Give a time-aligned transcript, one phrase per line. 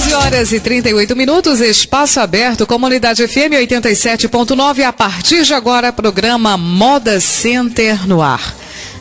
[0.00, 4.82] 11 horas e 38 minutos, espaço aberto, Comunidade FM 87.9.
[4.82, 8.56] A partir de agora, programa Moda Center no ar.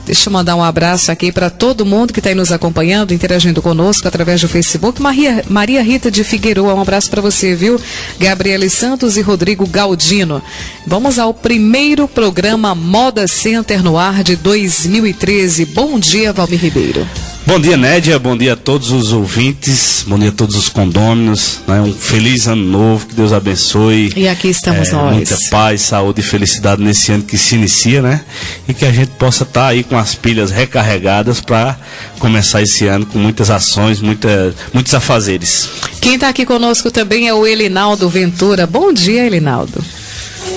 [0.05, 3.62] Deixa eu mandar um abraço aqui para todo mundo que está aí nos acompanhando, interagindo
[3.62, 5.01] conosco através do Facebook.
[5.01, 7.79] Maria, Maria Rita de Figueiredo, um abraço para você, viu?
[8.20, 10.44] Gabriele Santos e Rodrigo Galdino.
[10.86, 15.63] Vamos ao primeiro programa Moda Center no ar de 2013.
[15.63, 17.08] Bom dia, Valmir Ribeiro.
[17.50, 18.20] Bom dia, Nédia.
[18.20, 20.05] Bom dia a todos os ouvintes.
[20.08, 21.62] Bom dia a todos os condôminos.
[21.67, 21.81] Né?
[21.81, 23.07] Um feliz ano novo.
[23.07, 24.13] Que Deus abençoe.
[24.16, 25.16] E aqui estamos é, nós.
[25.16, 28.23] Muita paz, saúde e felicidade nesse ano que se inicia, né?
[28.67, 31.76] E que a gente possa estar tá aí com as pilhas recarregadas para
[32.20, 35.68] começar esse ano com muitas ações, muita, muitos afazeres.
[35.99, 38.68] Quem está aqui conosco também é o Elinaldo Ventura.
[38.68, 39.84] Bom dia, Elinaldo.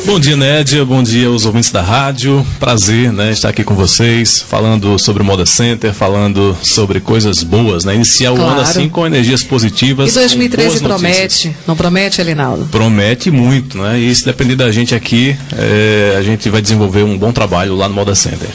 [0.04, 0.84] Bom dia, Nédia.
[0.84, 2.44] Bom dia aos ouvintes da rádio.
[2.58, 7.84] Prazer, né, estar aqui com vocês, falando sobre o Moda Center, falando sobre coisas boas,
[7.84, 7.94] né?
[7.94, 8.44] Iniciar claro.
[8.44, 10.10] o ano assim com energias positivas.
[10.10, 12.66] E 2013 promete, não promete, Elinaldo?
[12.66, 13.98] Promete muito, né?
[13.98, 17.88] E se depender da gente aqui, é, a gente vai desenvolver um bom trabalho lá
[17.88, 18.48] no Moda Center.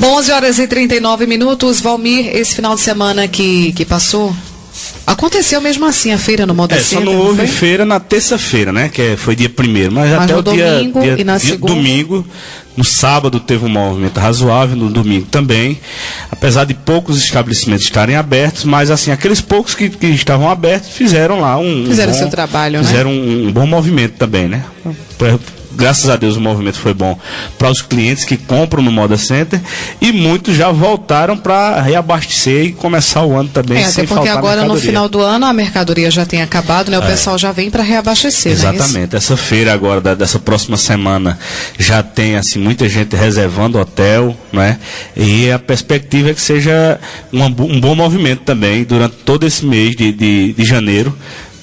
[0.00, 1.80] Bom, 11 horas e 39 minutos.
[1.80, 4.34] Valmir, esse final de semana que, que passou,
[5.12, 8.90] Aconteceu mesmo assim a feira no Moda é, só não houve feira na terça-feira, né?
[8.90, 11.50] Que é, foi dia primeiro, mas, mas até o domingo dia, dia, e na dia
[11.52, 11.72] segunda.
[11.72, 12.26] domingo,
[12.76, 15.80] no sábado teve um movimento razoável, no domingo também,
[16.30, 21.40] apesar de poucos estabelecimentos estarem abertos, mas assim aqueles poucos que, que estavam abertos fizeram
[21.40, 23.16] lá um fizeram um bom, seu trabalho, fizeram né?
[23.16, 24.62] um, um bom movimento também, né?
[25.78, 27.16] Graças a Deus o movimento foi bom
[27.56, 29.60] para os clientes que compram no Moda Center
[30.00, 34.28] e muitos já voltaram para reabastecer e começar o ano também é, sem até porque
[34.28, 36.98] agora no final do ano a mercadoria já tem acabado, né?
[36.98, 37.06] O é.
[37.06, 39.14] pessoal já vem para reabastecer, Exatamente.
[39.14, 41.38] É Essa feira agora da, dessa próxima semana
[41.78, 44.78] já tem assim muita gente reservando hotel, né?
[45.16, 46.98] E a perspectiva é que seja
[47.32, 51.16] um, um bom movimento também durante todo esse mês de, de, de janeiro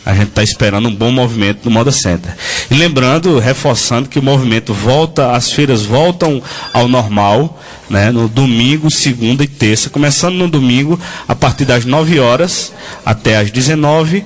[0.05, 2.31] a gente está esperando um bom movimento no Moda Center.
[2.69, 8.91] E lembrando, reforçando que o movimento volta, as feiras voltam ao normal, né, no domingo,
[8.91, 12.71] segunda e terça, começando no domingo a partir das 9 horas
[13.03, 14.23] até as 19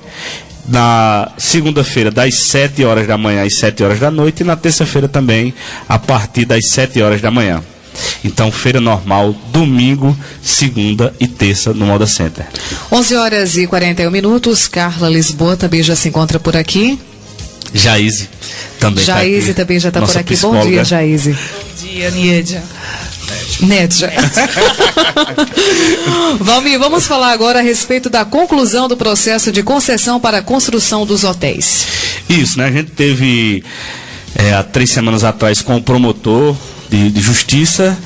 [0.67, 5.07] na segunda-feira das 7 horas da manhã às 7 horas da noite e na terça-feira
[5.07, 5.53] também
[5.87, 7.63] a partir das 7 horas da manhã.
[8.23, 12.45] Então, feira normal, domingo, segunda e terça no Moda Center.
[12.91, 14.67] 11 horas e 41 minutos.
[14.67, 16.99] Carla Lisboa também já se encontra por aqui.
[17.73, 18.29] Jaíse
[18.79, 20.33] também tá Jaíse tá também já está por aqui.
[20.33, 20.63] Psicóloga.
[20.63, 21.31] Bom dia, Jaíse.
[21.33, 22.63] Bom dia, Niedia.
[23.61, 24.11] Nédia.
[26.39, 31.05] Valmir, vamos falar agora a respeito da conclusão do processo de concessão para a construção
[31.05, 31.85] dos hotéis.
[32.29, 32.67] Isso, né?
[32.67, 33.63] A gente teve
[34.35, 36.55] é, há três semanas atrás com o promotor
[36.89, 37.97] de, de Justiça,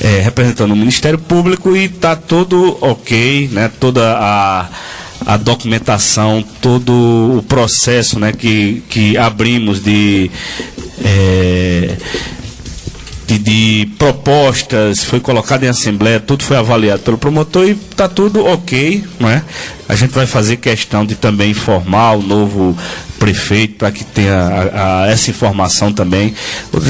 [0.00, 3.70] é, representando o Ministério Público e está tudo ok, né?
[3.80, 4.68] Toda a,
[5.26, 10.30] a documentação, todo o processo né, que, que abrimos de.
[11.04, 11.96] É,
[13.28, 18.42] de, de, propostas, foi colocado em assembleia, tudo foi avaliado pelo promotor e está tudo
[18.46, 19.42] ok, não é?
[19.86, 22.74] A gente vai fazer questão de também informar o novo
[23.18, 26.34] prefeito para que tenha a, a, essa informação também.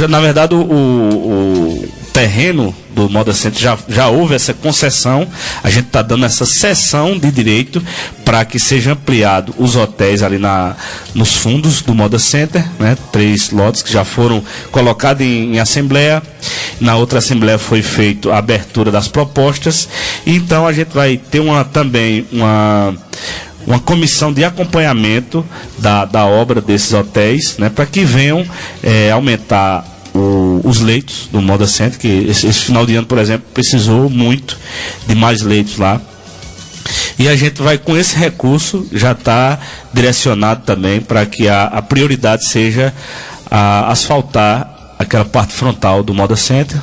[0.09, 5.29] Na verdade, o, o terreno do Moda Center já, já houve essa concessão,
[5.63, 7.81] a gente está dando essa cessão de direito
[8.25, 10.75] para que seja ampliado os hotéis ali na,
[11.15, 12.99] nos fundos do Moda Center, né?
[13.13, 14.43] três lotes que já foram
[14.73, 16.21] colocados em, em assembleia.
[16.81, 19.89] Na outra assembleia foi feita a abertura das propostas.
[20.27, 22.97] Então a gente vai ter uma também uma
[23.65, 25.45] uma comissão de acompanhamento
[25.79, 28.47] da, da obra desses hotéis, né, para que venham
[28.83, 29.85] é, aumentar
[30.19, 34.11] o, os leitos do Moda Center, que esse, esse, final de ano, por exemplo, precisou
[34.11, 34.59] muito
[35.07, 36.01] de mais leitos lá.
[37.19, 39.59] E a gente vai, com esse recurso, já está
[39.93, 42.95] direcionado também para que a, a, prioridade seja
[43.51, 46.81] a, asfaltar aquela parte frontal do Moda Center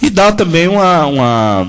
[0.00, 1.68] e dar também uma, uma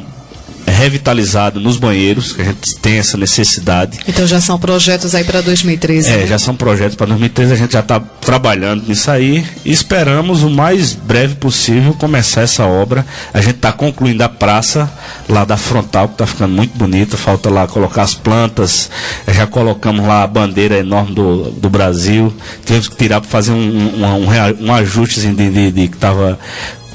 [0.75, 3.99] revitalizado nos banheiros, que a gente tem essa necessidade.
[4.07, 6.09] Então já são projetos aí para 2013.
[6.09, 6.27] É, né?
[6.27, 10.49] já são projetos para 2013, a gente já está trabalhando nisso aí e esperamos o
[10.49, 13.05] mais breve possível começar essa obra.
[13.33, 14.91] A gente está concluindo a praça
[15.29, 18.89] lá da frontal, que está ficando muito bonita, falta lá colocar as plantas,
[19.27, 22.33] já colocamos lá a bandeira enorme do, do Brasil,
[22.65, 26.37] tivemos que tirar para fazer um, um, um, um ajuste de, de, de que estava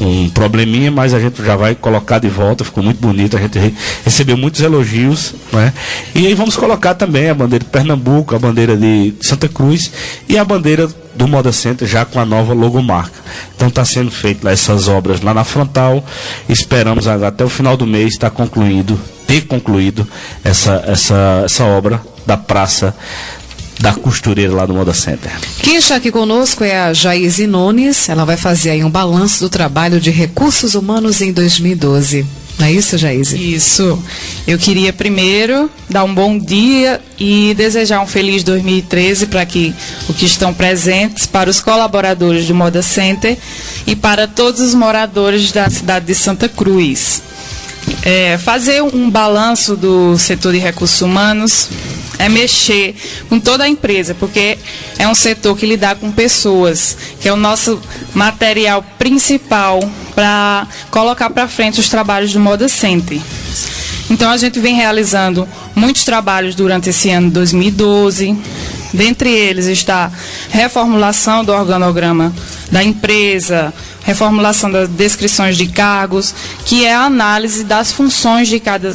[0.00, 3.58] um probleminha, mas a gente já vai colocar de volta, ficou muito bonito, a gente
[3.58, 3.74] re
[4.04, 5.72] recebeu muitos elogios, né?
[6.14, 9.90] E aí vamos colocar também a bandeira de Pernambuco, a bandeira de Santa Cruz
[10.28, 13.18] e a bandeira do Moda Center já com a nova logomarca.
[13.54, 16.04] Então está sendo feito essas obras lá na frontal.
[16.48, 20.06] Esperamos até o final do mês estar concluído, ter concluído
[20.42, 22.94] essa, essa, essa obra da praça
[23.80, 25.32] da costureira lá do Moda Center.
[25.62, 28.08] Quem está aqui conosco é a Jaise Nunes.
[28.08, 32.26] Ela vai fazer aí um balanço do trabalho de recursos humanos em 2012.
[32.58, 33.54] Não é isso, Jaise?
[33.54, 33.98] Isso.
[34.46, 39.74] Eu queria primeiro dar um bom dia e desejar um feliz 2013 para que
[40.06, 43.38] o que estão presentes, para os colaboradores do Moda Center
[43.86, 47.22] e para todos os moradores da cidade de Santa Cruz.
[48.02, 51.70] É, fazer um balanço do setor de recursos humanos
[52.20, 52.94] é mexer
[53.28, 54.58] com toda a empresa, porque
[54.98, 57.80] é um setor que lida com pessoas, que é o nosso
[58.14, 59.80] material principal
[60.14, 63.18] para colocar para frente os trabalhos do Moda Center.
[64.10, 68.36] Então a gente vem realizando muitos trabalhos durante esse ano 2012.
[68.92, 70.12] Dentre eles está
[70.50, 72.34] reformulação do organograma
[72.70, 76.34] da empresa, reformulação das descrições de cargos,
[76.66, 78.94] que é a análise das funções de cada,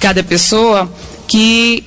[0.00, 0.90] cada pessoa
[1.26, 1.84] que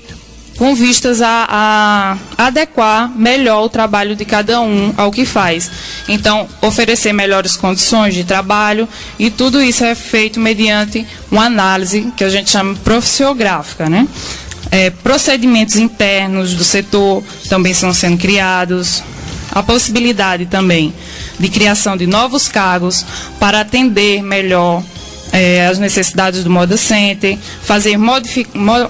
[0.58, 5.70] com vistas a, a, adequar melhor o trabalho de cada um ao que faz.
[6.08, 12.24] Então, oferecer melhores condições de trabalho e tudo isso é feito mediante uma análise que
[12.24, 14.08] a gente chama profissiográfica, né?
[14.72, 19.04] É, procedimentos internos do setor também estão sendo criados,
[19.52, 20.94] a possibilidade também
[21.40, 23.06] de criação de novos cargos
[23.40, 24.84] para atender melhor
[25.34, 27.98] é, as necessidades do Moda Center, fazer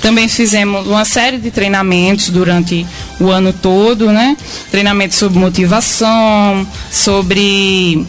[0.00, 2.86] Também fizemos uma série de treinamentos durante
[3.20, 4.36] o ano todo, né?
[4.70, 8.06] Treinamentos sobre motivação, sobre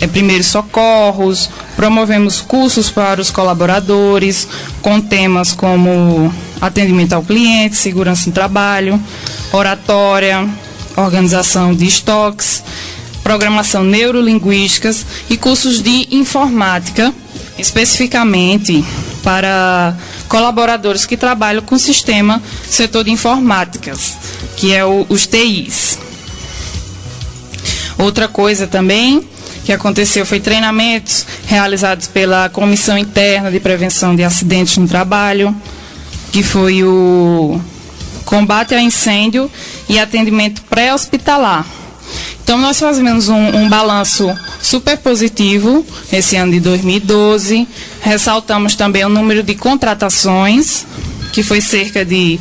[0.00, 4.48] é, primeiros socorros, promovemos cursos para os colaboradores
[4.80, 9.00] com temas como atendimento ao cliente, segurança no trabalho,
[9.52, 10.48] oratória,
[10.96, 12.62] organização de estoques,
[13.26, 17.12] programação neurolinguísticas e cursos de informática,
[17.58, 18.84] especificamente
[19.24, 19.96] para
[20.28, 22.40] colaboradores que trabalham com o sistema
[22.70, 24.16] setor de informáticas,
[24.56, 25.98] que é o, os TIs.
[27.98, 29.26] Outra coisa também
[29.64, 35.52] que aconteceu foi treinamentos realizados pela Comissão Interna de Prevenção de Acidentes no Trabalho,
[36.30, 37.60] que foi o
[38.24, 39.50] combate ao incêndio
[39.88, 41.75] e atendimento pré-hospitalar.
[42.46, 44.32] Então, nós fazemos um, um balanço
[44.62, 47.66] super positivo esse ano de 2012.
[48.00, 50.86] Ressaltamos também o número de contratações,
[51.32, 52.38] que foi cerca de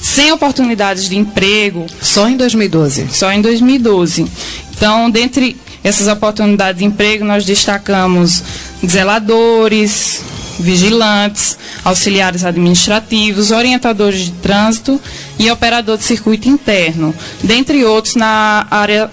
[0.00, 1.86] 100 oportunidades de emprego.
[2.00, 3.08] Só em 2012?
[3.10, 4.30] Só em 2012.
[4.76, 8.44] Então, dentre essas oportunidades de emprego, nós destacamos
[8.86, 10.22] zeladores,
[10.60, 15.00] vigilantes, auxiliares administrativos, orientadores de trânsito
[15.36, 17.12] e operador de circuito interno,
[17.42, 19.10] dentre outros na área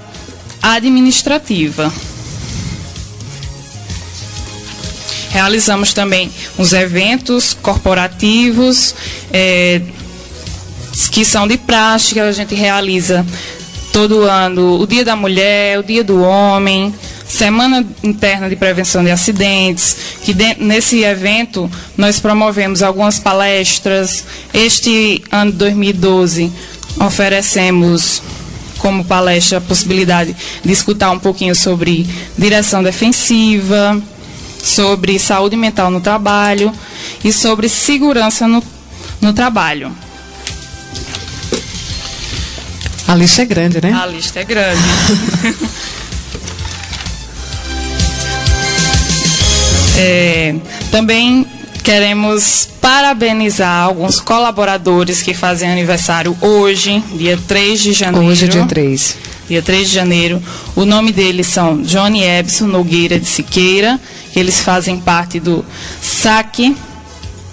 [0.73, 1.93] administrativa.
[5.29, 8.95] Realizamos também uns eventos corporativos
[9.31, 9.81] é,
[11.11, 13.25] que são de prática, a gente realiza
[13.91, 16.93] todo ano o Dia da Mulher, o Dia do Homem,
[17.27, 24.25] Semana Interna de Prevenção de Acidentes, que de, nesse evento nós promovemos algumas palestras.
[24.53, 26.51] Este ano de 2012
[26.99, 28.21] oferecemos
[28.85, 33.99] como palestra a possibilidade de escutar um pouquinho sobre direção defensiva,
[34.61, 36.71] sobre saúde mental no trabalho
[37.23, 38.63] e sobre segurança no,
[39.19, 39.91] no trabalho.
[43.07, 43.91] A lista é grande, né?
[43.91, 44.77] A lista é grande.
[49.97, 50.55] é,
[50.91, 51.47] também
[51.85, 58.25] Queremos parabenizar alguns colaboradores que fazem aniversário hoje, dia 3 de janeiro.
[58.25, 59.17] Hoje, dia 3.
[59.47, 60.41] Dia 3 de janeiro.
[60.75, 63.99] O nome deles são Johnny Ebson Nogueira de Siqueira,
[64.33, 65.63] que eles fazem parte do
[66.01, 66.75] SAC,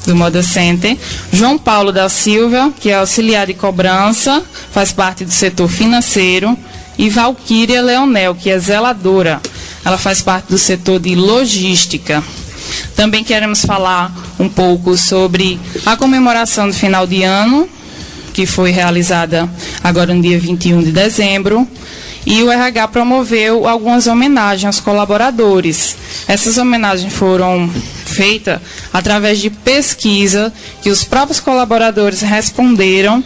[0.06, 0.96] do Moda Center.
[1.30, 6.56] João Paulo da Silva, que é auxiliar de cobrança, faz parte do setor financeiro.
[6.96, 9.42] E Valquíria Leonel, que é zeladora.
[9.84, 12.24] Ela faz parte do setor de logística.
[12.96, 17.68] Também queremos falar um pouco sobre a comemoração do final de ano,
[18.32, 19.48] que foi realizada
[19.82, 21.66] agora no dia 21 de dezembro.
[22.24, 25.96] e o RH promoveu algumas homenagens aos colaboradores.
[26.28, 27.68] Essas homenagens foram
[28.04, 28.60] feitas
[28.92, 33.24] através de pesquisa que os próprios colaboradores responderam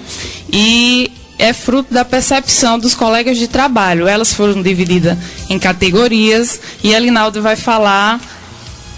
[0.50, 4.08] e é fruto da percepção dos colegas de trabalho.
[4.08, 5.18] Elas foram divididas
[5.50, 8.18] em categorias e a Linaldo vai falar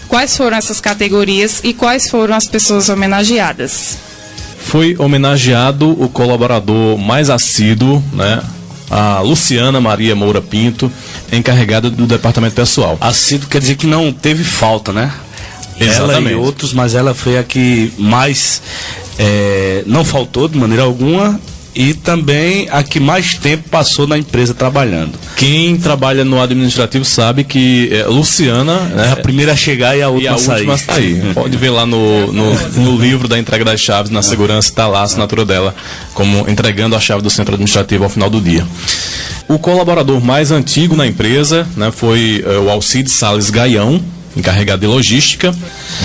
[0.09, 3.99] quais foram essas categorias e quais foram as pessoas homenageadas.
[4.59, 8.43] Foi homenageado o colaborador mais assíduo, né?
[8.91, 10.91] A Luciana Maria Moura Pinto,
[11.31, 12.97] encarregada do departamento pessoal.
[13.01, 15.13] Assíduo quer dizer que não teve falta, né?
[15.79, 16.19] Exatamente.
[16.19, 18.63] Ela e outros, mas ela foi a que mais
[19.19, 21.39] é, não faltou de maneira alguma
[21.75, 25.19] e também a que mais tempo passou na empresa trabalhando.
[25.39, 30.03] Quem trabalha no administrativo sabe que é, Luciana né, é a primeira a chegar e
[30.03, 31.23] a última, e a última a sair.
[31.33, 34.99] Pode ver lá no, no, no, livro da entrega das chaves, na segurança, está lá
[34.99, 35.77] a assinatura dela,
[36.13, 38.67] como entregando a chave do centro administrativo ao final do dia.
[39.47, 44.03] O colaborador mais antigo na empresa né, foi é, o Alcides Sales Gaião,
[44.37, 45.55] encarregado de logística.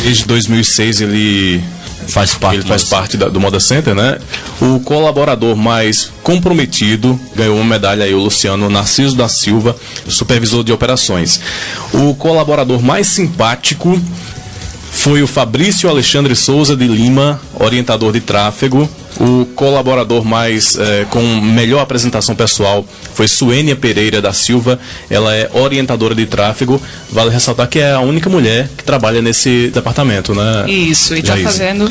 [0.03, 1.59] Desde 2006 ele
[2.07, 4.17] faz parte, ele faz parte da, do Moda Center, né?
[4.61, 9.75] O colaborador mais comprometido ganhou uma medalha aí, o Luciano Narciso da Silva,
[10.07, 11.39] supervisor de operações.
[11.93, 13.99] O colaborador mais simpático
[14.91, 18.89] foi o Fabrício Alexandre Souza de Lima, orientador de tráfego.
[19.19, 24.79] O colaborador mais eh, com melhor apresentação pessoal foi Suênia Pereira da Silva.
[25.09, 26.81] Ela é orientadora de tráfego.
[27.11, 30.65] Vale ressaltar que é a única mulher que trabalha nesse departamento, né?
[30.67, 31.89] Isso, e está fazendo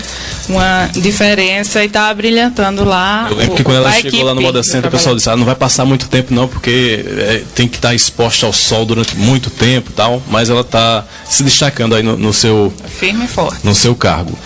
[0.49, 3.29] uma diferença e está brilhantando lá.
[3.31, 5.37] Eu lembro o, que quando ela chegou lá no Moda Center, o pessoal disse: ah,
[5.37, 9.17] não vai passar muito tempo não, porque é, tem que estar exposta ao sol durante
[9.17, 10.23] muito tempo e tal.
[10.29, 12.73] Mas ela está se destacando aí no, no seu.
[12.99, 13.64] Firme e forte.
[13.64, 14.37] No seu cargo.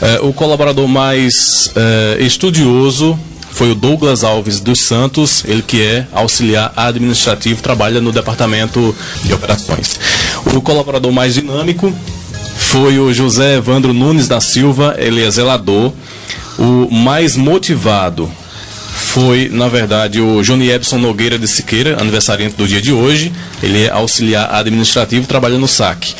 [0.00, 3.18] É, o colaborador mais é, estudioso
[3.50, 9.32] foi o Douglas Alves dos Santos, ele que é auxiliar administrativo, trabalha no departamento de
[9.32, 9.98] operações.
[10.52, 11.94] O colaborador mais dinâmico
[12.56, 15.92] foi o José Evandro Nunes da Silva, ele é zelador.
[16.58, 18.30] O mais motivado
[18.94, 23.32] foi, na verdade, o Johnny Ebson Nogueira de Siqueira, aniversariante do dia de hoje.
[23.62, 26.14] Ele é auxiliar administrativo, trabalha no SAC.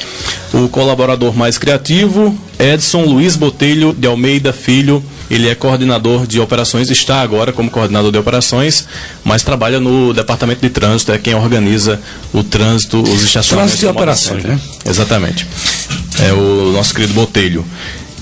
[0.55, 5.03] O colaborador mais criativo, Edson Luiz Botelho de Almeida Filho.
[5.29, 8.87] Ele é coordenador de operações, está agora como coordenador de operações,
[9.25, 12.01] mas trabalha no departamento de trânsito, é quem organiza
[12.33, 13.51] o trânsito, os estacionamentos.
[13.51, 14.61] Trânsito de operações, né?
[14.85, 15.45] Exatamente.
[16.21, 17.65] É o nosso querido Botelho.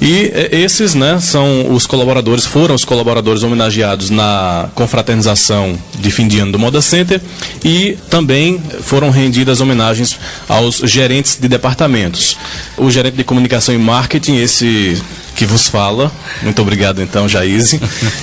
[0.04, 6.26] E é, esses, né, são os colaboradores, foram os colaboradores homenageados na confraternização de fim
[6.26, 7.20] de ano do Moda Center
[7.64, 10.18] e também foram rendidas homenagens
[10.48, 12.36] aos gerentes de departamentos.
[12.76, 15.00] O gerente de comunicação e marketing, esse
[15.42, 16.12] que vos fala.
[16.40, 17.80] Muito obrigado, então, Jaíse.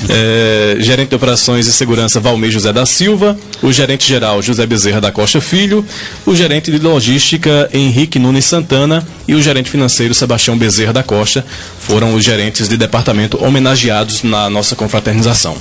[0.08, 3.38] É, gerente de Operações e Segurança, Valmir José da Silva.
[3.62, 5.86] O gerente geral, José Bezerra da Costa Filho.
[6.26, 9.06] O gerente de Logística, Henrique Nunes Santana.
[9.28, 11.46] E o gerente financeiro, Sebastião Bezerra da Costa.
[11.80, 15.58] Foram os gerentes de departamento homenageados na nossa confraternização.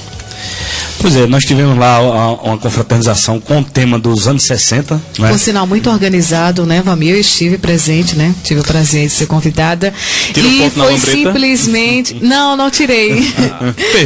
[1.00, 2.00] Pois é, nós tivemos lá
[2.43, 5.00] uma confraternização com o tema dos anos 60.
[5.19, 5.33] Né?
[5.33, 7.14] Um sinal muito organizado, né, Vamil?
[7.14, 8.35] Eu estive presente, né?
[8.43, 9.93] Tive o prazer de ser convidada.
[10.33, 12.19] Tira e foi simplesmente.
[12.28, 13.33] Não, não tirei.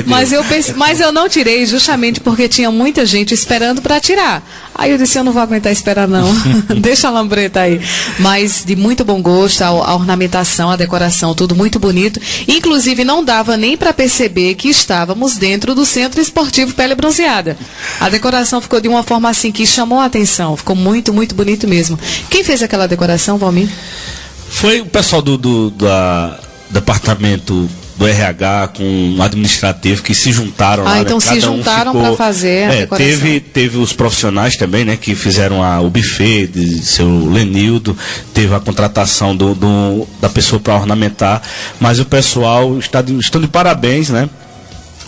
[0.07, 0.75] mas, eu pense...
[0.75, 4.43] mas eu não tirei justamente porque tinha muita gente esperando para tirar.
[4.83, 6.29] Aí eu disse, eu não vou aguentar esperar não.
[6.81, 7.81] Deixa a lambreta aí.
[8.19, 12.21] Mas de muito bom gosto, a, a ornamentação, a decoração, tudo muito bonito.
[12.49, 17.57] Inclusive não dava nem para perceber que estávamos dentro do Centro Esportivo Pele Bronzeada.
[18.01, 20.57] A decoração ficou de uma forma assim que chamou a atenção.
[20.57, 21.97] Ficou muito, muito bonito mesmo.
[22.29, 23.69] Quem fez aquela decoração, Valmir?
[24.51, 27.71] Foi o pessoal do, do da departamento
[28.03, 30.95] do RH com o administrativo que se juntaram ah, lá.
[30.97, 31.01] Né?
[31.03, 31.23] então né?
[31.23, 35.81] se juntaram um para fazer é, teve teve os profissionais também, né, que fizeram a,
[35.81, 37.97] o buffet de seu Lenildo,
[38.35, 41.43] teve a contratação do, do da pessoa para ornamentar,
[41.81, 44.29] mas o pessoal está de, estão de parabéns, né?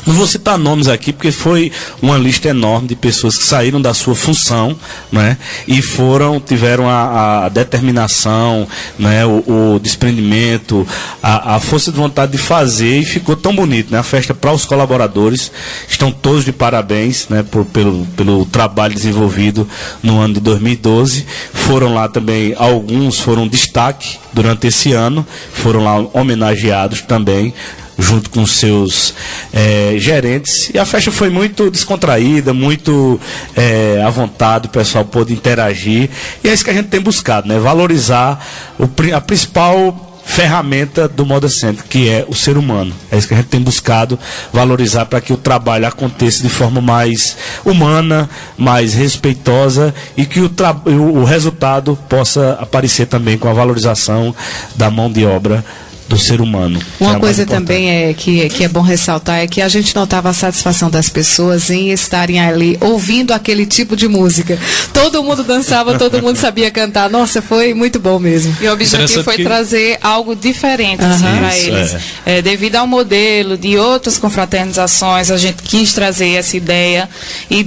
[0.07, 3.95] Não vou citar nomes aqui porque foi uma lista enorme de pessoas que saíram da
[3.95, 4.77] sua função,
[5.11, 5.39] né?
[5.67, 8.69] E foram, tiveram a, a determinação,
[8.99, 9.25] né?
[9.25, 10.87] O, o desprendimento,
[11.23, 13.99] a, a, força de vontade de fazer e ficou tão bonito, né?
[13.99, 15.51] A festa para os colaboradores
[15.89, 17.43] estão todos de parabéns, né?
[17.43, 19.67] Por, pelo, pelo trabalho desenvolvido
[20.03, 21.25] no ano de 2012.
[21.53, 27.55] Foram lá também alguns foram destaque durante esse ano, foram lá homenageados também
[27.99, 29.15] junto com seus
[29.53, 30.71] é, gerentes.
[30.73, 33.21] E a festa foi muito descontraída, muito
[33.57, 36.11] é, à vontade, o pessoal pôde interagir.
[36.43, 37.59] E é isso que a gente tem buscado, né?
[37.59, 38.45] Valorizar
[38.79, 42.93] o, a principal ferramenta do Moda Center, que é o ser humano.
[43.11, 44.19] É isso que a gente tem buscado
[44.53, 50.51] valorizar para que o trabalho aconteça de forma mais humana, mais respeitosa e que o,
[50.87, 54.35] o resultado possa aparecer também com a valorização
[54.75, 55.65] da mão de obra
[56.15, 56.81] do ser humano.
[57.01, 60.31] Uma é coisa também é que, que é bom ressaltar é que a gente notava
[60.31, 64.59] a satisfação das pessoas em estarem ali ouvindo aquele tipo de música.
[64.93, 67.11] Todo mundo dançava, todo mundo sabia cantar.
[67.11, 68.57] Nossa, foi muito bom mesmo.
[68.61, 69.45] E o objetivo foi que...
[69.45, 71.11] trazer algo diferente uhum.
[71.11, 71.95] assim, para eles.
[71.95, 72.39] É.
[72.39, 77.09] É, devido ao modelo de outras confraternizações, a gente quis trazer essa ideia
[77.51, 77.65] e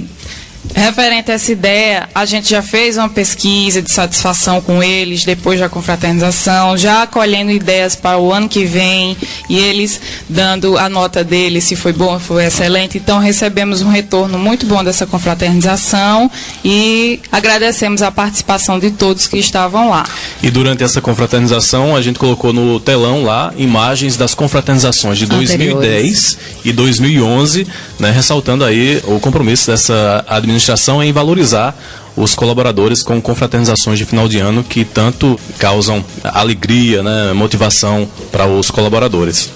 [0.74, 5.58] Referente a essa ideia, a gente já fez uma pesquisa de satisfação com eles depois
[5.58, 9.16] da confraternização, já acolhendo ideias para o ano que vem
[9.48, 12.98] e eles dando a nota deles se foi bom, foi excelente.
[12.98, 16.30] Então recebemos um retorno muito bom dessa confraternização
[16.64, 20.04] e agradecemos a participação de todos que estavam lá.
[20.42, 26.38] E durante essa confraternização, a gente colocou no telão lá imagens das confraternizações de 2010
[26.64, 27.66] e 2011,
[27.98, 31.74] né, ressaltando aí o compromisso dessa administração administração em valorizar
[32.16, 38.46] os colaboradores com confraternizações de final de ano que tanto causam alegria, né, motivação para
[38.46, 39.50] os colaboradores.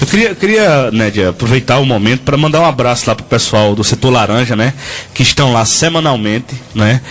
[0.00, 3.84] Eu queria, queria aproveitar o momento para mandar um abraço lá para o pessoal do
[3.84, 4.72] setor laranja, né?
[5.12, 7.02] Que estão lá semanalmente, né?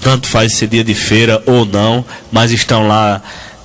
[0.00, 3.22] Tanto faz ser dia de feira ou não, mas estão lá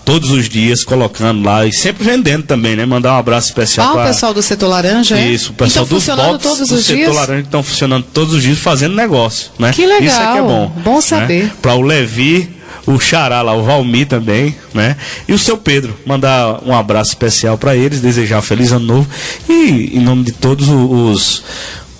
[0.07, 2.85] todos os dias colocando lá e sempre vendendo também, né?
[2.85, 5.27] Mandar um abraço especial ah, para o pessoal do setor laranja, é?
[5.27, 7.07] Isso, o pessoal então, dos funcionando todos os do dias?
[7.09, 9.73] setor laranja estão funcionando todos os dias fazendo negócio, né?
[9.73, 10.03] Que legal.
[10.03, 10.71] Isso é que é bom.
[10.81, 11.01] Bom né?
[11.01, 11.43] saber.
[11.43, 11.51] Né?
[11.61, 12.49] Para o Levi,
[12.85, 14.95] o Xará lá, o Valmir também, né?
[15.27, 19.09] E o seu Pedro, mandar um abraço especial para eles, desejar um feliz ano novo
[19.49, 21.43] e em nome de todos os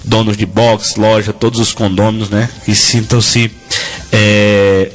[0.06, 2.50] donos de box, loja, todos os condôminos, né?
[2.64, 3.52] Que sintam-se
[4.14, 4.92] é,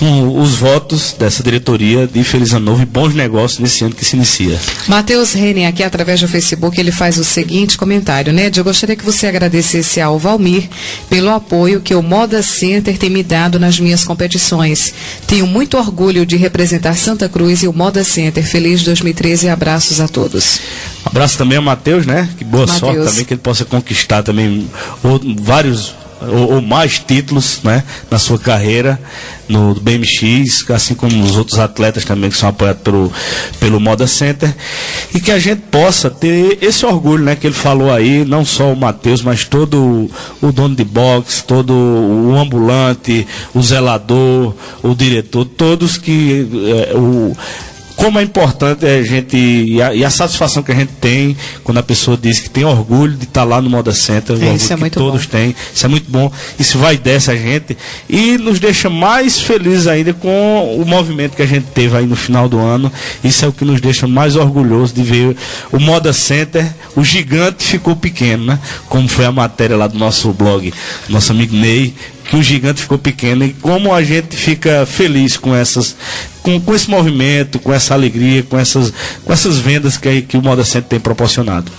[0.00, 4.02] com os votos dessa diretoria de Feliz Ano Novo e bons negócios nesse ano que
[4.02, 4.58] se inicia.
[4.88, 8.50] Matheus Rene, aqui através do Facebook, ele faz o seguinte comentário, né?
[8.56, 10.70] Eu gostaria que você agradecesse ao Valmir
[11.10, 14.94] pelo apoio que o Moda Center tem me dado nas minhas competições.
[15.26, 18.42] Tenho muito orgulho de representar Santa Cruz e o Moda Center.
[18.42, 20.60] Feliz 2013 e abraços a todos.
[21.04, 22.26] Abraço também ao Matheus, né?
[22.38, 22.78] Que boa Mateus.
[22.78, 24.66] sorte também que ele possa conquistar também
[25.42, 29.00] vários ou, ou, mais títulos né, na sua carreira
[29.48, 33.12] no BMX, assim como os outros atletas também que são apoiados pelo,
[33.58, 34.54] pelo Moda Center,
[35.12, 38.72] e que a gente possa ter esse orgulho né, que ele falou aí, não só
[38.72, 40.08] o Matheus, mas todo
[40.40, 46.96] o, o dono de boxe, todo o ambulante, o zelador, o diretor, todos que é,
[46.96, 47.36] o
[48.00, 51.78] como é importante a gente e a, e a, satisfação que a gente tem quando
[51.78, 54.76] a pessoa diz que tem orgulho de estar lá no Moda Center, é, isso é
[54.76, 55.32] muito todos bom.
[55.32, 57.76] têm, isso é muito bom, isso vai dessa gente
[58.08, 62.16] e nos deixa mais felizes ainda com o movimento que a gente teve aí no
[62.16, 62.90] final do ano,
[63.22, 65.36] isso é o que nos deixa mais orgulhosos de ver
[65.70, 68.58] o Moda Center, o gigante ficou pequeno, né?
[68.88, 70.72] Como foi a matéria lá do nosso blog,
[71.10, 71.94] nosso amigo Ney,
[72.30, 75.96] que o gigante ficou pequeno e como a gente fica feliz com essas
[76.42, 78.92] com, com esse movimento, com essa alegria, com essas,
[79.24, 81.70] com essas vendas que, que o Moda Center tem proporcionado.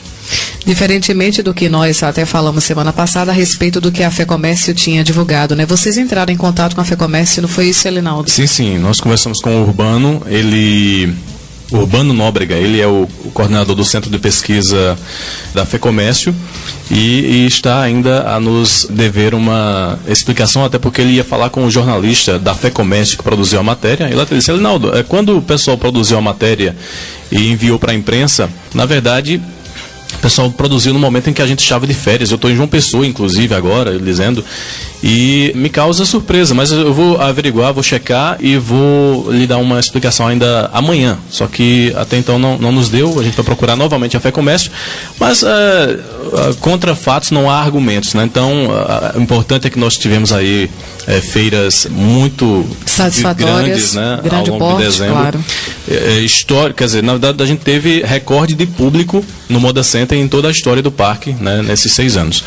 [0.65, 5.03] Diferentemente do que nós até falamos semana passada a respeito do que a FEComércio tinha
[5.03, 5.65] divulgado, né?
[5.65, 8.29] Vocês entraram em contato com a FEComércio, não foi isso, Elinaldo?
[8.29, 8.77] Sim, sim.
[8.77, 11.13] Nós conversamos com o Urbano, ele
[11.71, 14.97] Urbano Nóbrega, ele é o, o, coordenador do Centro de Pesquisa
[15.53, 16.35] da FEComércio
[16.89, 16.95] e,
[17.43, 21.71] e, está ainda a nos dever uma explicação, até porque ele ia falar com o
[21.71, 24.09] jornalista da FEComércio que produziu a matéria.
[24.09, 26.75] E lá ele disse, Linaldo, é, quando o pessoal produziu a matéria
[27.31, 29.41] e enviou para a imprensa, na verdade
[30.21, 32.29] o pessoal produziu no momento em que a gente estava de férias.
[32.29, 34.45] Eu estou em João Pessoa, inclusive, agora, dizendo.
[35.03, 39.79] E me causa surpresa, mas eu vou averiguar, vou checar e vou lhe dar uma
[39.79, 41.17] explicação ainda amanhã.
[41.31, 44.29] Só que até então não, não nos deu, a gente vai procurar novamente a Fé
[44.29, 44.71] Comércio,
[45.19, 45.99] mas é,
[46.59, 48.23] contra fatos não há argumentos, né?
[48.23, 48.67] Então,
[49.15, 50.69] o importante é que nós tivemos aí
[51.07, 54.19] é, feiras muito satisfatórias, grandes, né?
[54.23, 55.15] Grande ao longo porte, de dezembro.
[55.15, 55.43] Claro.
[55.89, 59.83] É, é, história, quer dizer, na verdade a gente teve recorde de público no Moda
[59.83, 61.61] Center em toda a história do parque, né?
[61.61, 62.43] Nesses seis anos.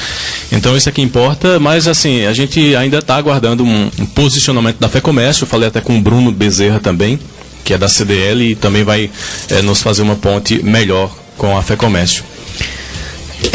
[0.50, 4.79] Então isso é que importa, mas assim, a gente ainda está aguardando um, um, posicionamento
[4.79, 5.44] da Fé Comércio.
[5.44, 7.18] Eu falei até com o Bruno Bezerra também,
[7.64, 9.11] que é da CDL, e também vai
[9.48, 12.24] é, nos fazer uma ponte melhor com a Fé Comércio.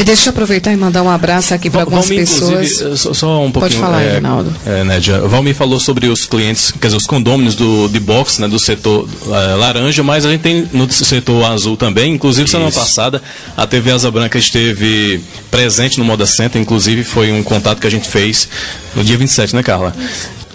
[0.04, 2.82] Deixa eu aproveitar e mandar um abraço aqui para algumas Valmir, pessoas.
[2.82, 3.62] Eh, só, só, um pouquinho.
[3.62, 4.54] Pode falar, é, Reinaldo.
[4.66, 5.20] É, Nédia.
[5.22, 9.08] Valmir falou sobre os clientes, quer dizer, os condôminos do, de box, né, do setor
[9.26, 12.14] uh, laranja, mas a gente tem no setor azul também.
[12.14, 12.52] Inclusive, Isso.
[12.52, 13.22] semana passada,
[13.56, 15.22] a TV Asa Branca esteve
[15.52, 18.48] presente no Moda Center, inclusive foi um contato que a gente fez
[18.96, 19.94] no dia 27, né, Carla?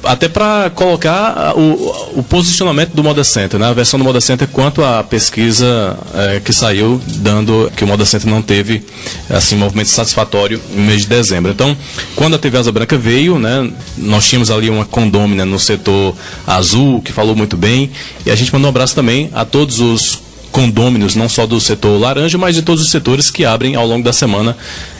[0.04, 3.66] Até para colocar o, o, posicionamento do Moda Center, né?
[3.66, 8.04] a versão do Moda Center quanto à pesquisa é, que saiu dando que o Moda
[8.04, 8.84] Center não teve
[9.30, 11.50] assim movimento satisfatório no mês de dezembro.
[11.52, 11.76] Então,
[12.14, 16.14] quando a TV Asa Branca veio, né, nós tínhamos ali uma condômina no setor
[16.46, 17.90] azul que falou muito bem
[18.24, 20.22] e a gente mandou um abraço também a todos os
[20.54, 24.04] condôminos, não só do setor laranja, mas de todos os setores que abrem ao longo
[24.04, 24.56] da semana,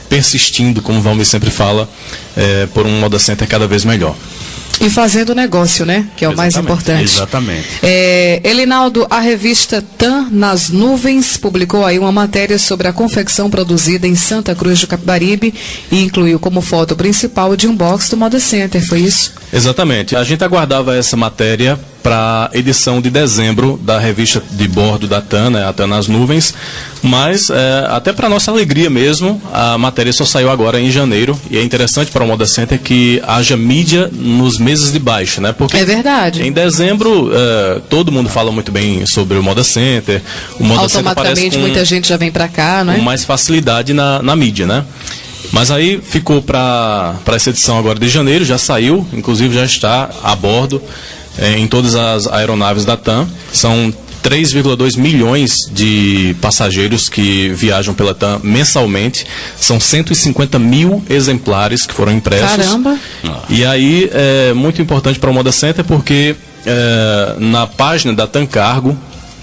[0.09, 1.89] persistindo, como o Valmir sempre fala,
[2.35, 4.15] é, por um Moda Center cada vez melhor.
[4.79, 6.05] E fazendo negócio, né?
[6.17, 6.37] Que é o Exatamente.
[6.37, 7.03] mais importante.
[7.03, 7.67] Exatamente.
[7.81, 14.05] É, Elinaldo, a revista TAM nas Nuvens publicou aí uma matéria sobre a confecção produzida
[14.05, 15.53] em Santa Cruz do Capibaribe
[15.91, 19.33] e incluiu como foto principal de um box do Moda Center, foi isso?
[19.51, 20.15] Exatamente.
[20.15, 25.21] A gente aguardava essa matéria para a edição de dezembro da revista de bordo da
[25.21, 26.53] TAN, né, a TAN nas nuvens,
[27.01, 31.57] mas é, até para nossa alegria mesmo, a matéria só saiu agora em janeiro e
[31.57, 35.51] é interessante para o Moda Center que haja mídia nos meses de baixo, né?
[35.51, 36.43] Porque é verdade.
[36.43, 40.21] Em dezembro é, todo mundo fala muito bem sobre o Moda Center,
[40.59, 42.97] o Moda Automaticamente com, muita gente já vem para cá, né?
[42.97, 44.85] Com mais facilidade na, na mídia, né?
[45.51, 50.35] Mas aí ficou para essa edição agora de janeiro, já saiu, inclusive já está a
[50.35, 50.79] bordo
[51.37, 53.27] é, em todas as aeronaves da TAM.
[53.51, 53.93] São
[54.23, 59.25] 3,2 milhões de passageiros que viajam pela TAM mensalmente.
[59.55, 62.57] São 150 mil exemplares que foram impressos.
[62.57, 62.97] Caramba!
[63.49, 68.47] E aí é muito importante para o Moda Center porque é, na página da TAM
[68.47, 68.97] Cargo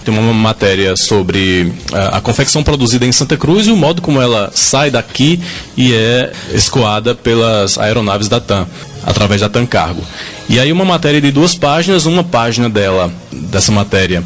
[0.05, 4.21] tem uma matéria sobre a, a, confecção produzida em Santa Cruz e o modo como
[4.21, 5.41] ela sai daqui
[5.77, 8.67] e é escoada pelas aeronaves da TAM,
[9.03, 10.03] através da TAM Cargo.
[10.49, 14.23] E aí uma matéria de duas páginas, uma página dela, dessa matéria,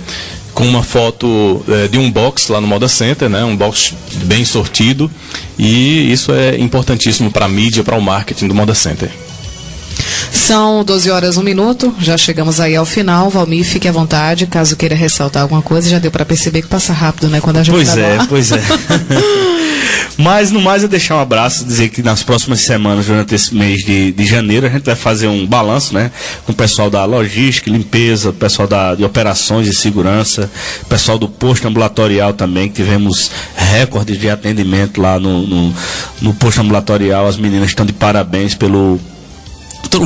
[0.55, 3.45] com uma foto é, de um box lá no Moda Center, né?
[3.45, 5.11] Um box bem sortido.
[5.59, 9.11] E isso é importantíssimo para a mídia, para o marketing do Moda Center.
[10.33, 11.95] São 12 horas, um minuto.
[12.01, 13.29] Já chegamos aí ao final.
[13.29, 14.47] Valmir, fique à vontade.
[14.47, 17.41] Caso queira ressaltar alguma coisa, já deu para perceber que passa rápido, né?
[17.41, 18.61] Quando a gente Pois tá é, pois é.
[20.19, 23.85] Mas no mais é deixar um abraço, dizer que nas próximas semanas, durante esse mês
[23.85, 26.11] de, de janeiro, a gente vai fazer um balanço, né?
[26.45, 30.51] Com o pessoal da logística, limpeza, pessoal da, de operações e segurança,
[30.89, 35.75] pessoal do posto ambulatorial também, que tivemos recordes de atendimento lá no, no,
[36.23, 37.27] no posto ambulatorial.
[37.27, 38.99] As meninas estão de parabéns pelo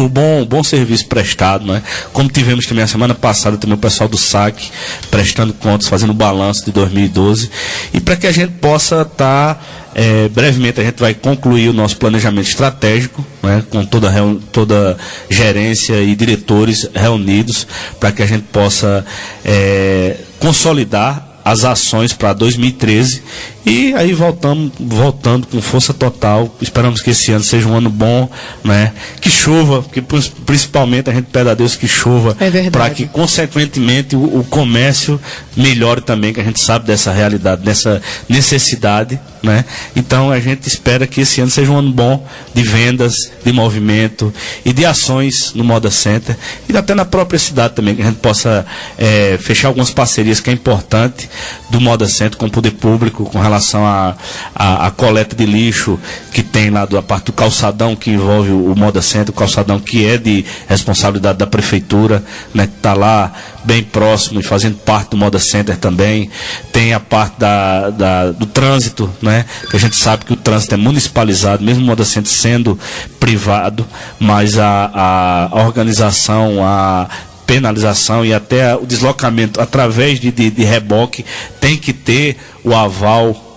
[0.09, 1.83] bom, bom serviço prestado, né?
[2.13, 4.71] Como tivemos também a semana passada também o pessoal do SAC
[5.11, 7.51] prestando contas, fazendo balanço de 2012
[7.93, 9.61] e para que a gente possa estar tá,
[9.95, 14.13] é, brevemente a gente vai concluir o nosso planejamento estratégico, né, com toda,
[14.53, 14.97] toda
[15.29, 17.67] gerência e diretores reunidos,
[17.99, 19.05] para que a gente possa
[19.45, 23.23] é, consolidar as ações para 2013
[23.65, 26.55] e aí voltamos, voltando com força total.
[26.63, 28.29] Esperamos que esse ano seja um ano bom,
[28.65, 28.93] né?
[29.21, 34.17] Que chova, que principalmente a gente pede a Deus que chova, é para que consequentemente
[34.17, 35.21] o, o, comércio
[35.57, 39.65] melhore também, que a gente sabe dessa realidade, dessa necessidade, né?
[39.95, 44.33] Então a gente espera que esse ano seja um ano bom de vendas, de movimento
[44.65, 46.37] e de ações no Moda Center
[46.69, 48.65] e até na própria cidade também, que a gente possa
[48.97, 51.29] é, fechar algumas parcerias que é importante
[51.69, 54.17] do Moda Center com o poder público, com relação à
[54.55, 55.99] a, a, a, coleta de lixo
[56.33, 59.79] que tem lá da parte do calçadão que envolve o, o Moda Centro, o calçadão
[59.79, 62.25] que é de responsabilidade da prefeitura,
[62.55, 63.33] né, que está lá
[63.65, 66.31] bem próximo e fazendo parte do Moda Center também.
[66.73, 70.75] Tem a parte da, da, do trânsito, né, que a gente sabe que o trânsito
[70.75, 72.79] é municipalizado, mesmo o Moda Center sendo
[73.19, 73.87] privado,
[74.19, 77.09] mas a, a organização, a
[77.51, 81.25] penalização e até o deslocamento através de, de, de reboque
[81.61, 83.49] tem que ter o aval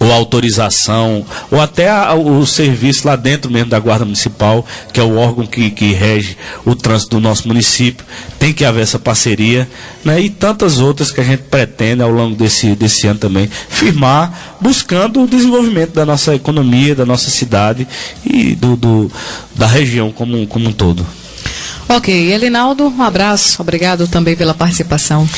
[0.00, 5.02] ou autorização, ou até a, o serviço lá dentro mesmo da Guarda Municipal, que é
[5.02, 8.04] o órgão que, que rege o trânsito do nosso município,
[8.36, 9.68] tem que haver essa parceria,
[10.04, 10.20] né?
[10.20, 15.22] E tantas outras que a gente pretende ao longo desse, desse ano também firmar, buscando
[15.22, 17.86] o desenvolvimento da nossa economia, da nossa cidade
[18.26, 19.10] e do, do
[19.54, 21.06] da região como, como um todo.
[21.88, 25.28] Ok, Elinaldo, um abraço, obrigado também pela participação.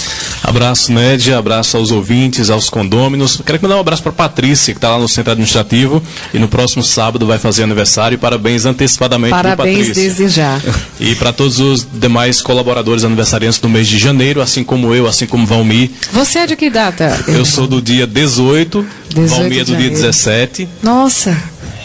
[0.43, 3.41] Abraço, Nédia, abraço aos ouvintes, aos condôminos.
[3.45, 6.01] Quero mandar um abraço para Patrícia, que está lá no Centro Administrativo
[6.33, 8.17] e no próximo sábado vai fazer aniversário.
[8.17, 10.61] Parabéns antecipadamente Parabéns desde já.
[10.99, 15.27] E para todos os demais colaboradores aniversariantes do mês de janeiro, assim como eu, assim
[15.27, 15.91] como Valmir.
[16.13, 17.23] Você é de que data?
[17.29, 20.69] Eu sou do dia 18, 18 Valmir é do dia 17.
[20.83, 21.37] Nossa!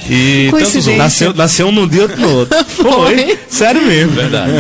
[0.10, 0.92] E tantos Coincidência.
[0.92, 0.98] outros.
[0.98, 2.66] Nasceu, nasceu um no dia, outro no outro.
[2.68, 3.40] Foi.
[3.50, 4.12] Sério mesmo.
[4.14, 4.52] Verdade.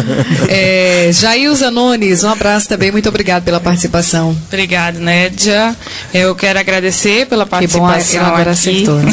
[0.48, 4.38] É, Jailza Nunes, um abraço também, muito obrigado pela participação.
[4.48, 5.76] Obrigada, Nédia.
[6.14, 8.70] Eu quero agradecer pela Que bom, participação ela agora aqui.
[8.70, 8.96] acertou.
[8.96, 9.12] né?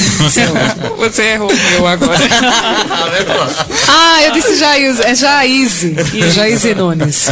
[0.98, 2.18] Você errou o meu agora.
[3.88, 5.96] Ah, eu disse Jailza, é Jaize,
[6.34, 7.30] Jaize Nunes.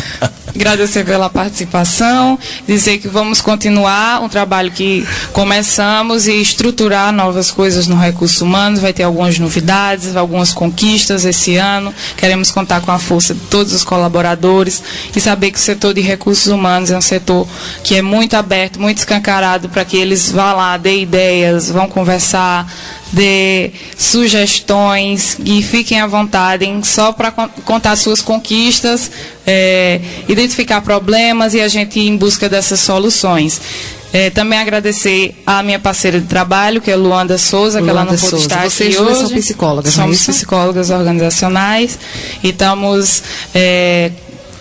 [0.57, 7.87] Agradecer pela participação, dizer que vamos continuar um trabalho que começamos e estruturar novas coisas
[7.87, 8.81] no recurso humano.
[8.81, 11.92] Vai ter algumas novidades, algumas conquistas esse ano.
[12.16, 14.83] Queremos contar com a força de todos os colaboradores
[15.14, 17.47] e saber que o setor de recursos humanos é um setor
[17.85, 22.66] que é muito aberto, muito escancarado para que eles vá lá, dê ideias, vão conversar,
[23.12, 27.31] dê sugestões e fiquem à vontade em só para
[27.64, 29.11] contar suas conquistas,
[29.47, 33.61] é, identificar problemas e a gente ir em busca dessas soluções.
[34.12, 38.16] É, também agradecer à minha parceira de trabalho, que é Luanda Souza, que ela não
[38.16, 39.21] pôde estar Vocês aqui hoje.
[39.21, 40.33] são psicólogas, é Somos isso?
[40.33, 41.99] psicólogas organizacionais
[42.42, 43.23] e estamos
[43.55, 44.11] é,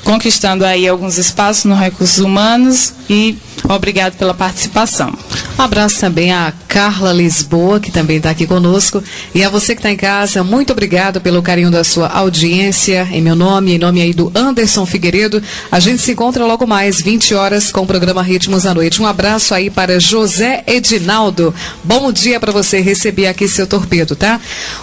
[0.06, 3.36] conquistando aí alguns espaços no recursos humanos e
[3.68, 5.12] obrigado pela participação.
[5.58, 9.04] Um abraço também a Carla Lisboa, que também está aqui conosco.
[9.34, 13.08] E a você que está em casa, muito obrigado pelo carinho da sua audiência.
[13.12, 15.42] Em meu nome, em nome aí do Anderson Figueiredo.
[15.72, 19.02] A gente se encontra logo mais, 20 horas, com o programa Ritmos à Noite.
[19.02, 21.54] Um abraço aí para José Edinaldo.
[21.84, 24.40] Bom dia para você receber aqui seu torpedo, tá?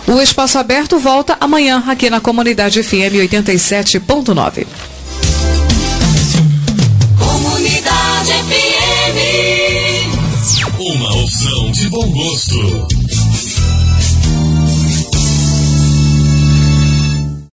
[0.07, 4.67] O Espaço Aberto volta amanhã aqui na Comunidade FM 87.9.
[8.23, 10.07] Comunidade FM.
[10.79, 13.02] Uma opção de bom gosto.